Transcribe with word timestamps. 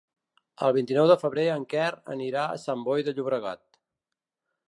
El 0.67 0.71
vint-i-nou 0.77 1.09
de 1.11 1.17
febrer 1.23 1.43
en 1.57 1.67
Quer 1.75 1.85
anirà 2.15 2.45
a 2.45 2.57
Sant 2.65 2.85
Boi 2.87 3.07
de 3.09 3.15
Llobregat. 3.19 3.65